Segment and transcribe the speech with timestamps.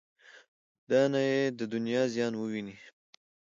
[0.89, 1.39] دا نه یې
[1.73, 2.75] دنیا زیان وویني.